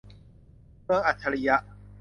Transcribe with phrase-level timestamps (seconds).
[0.83, 1.55] เมืองอัจฉริยะ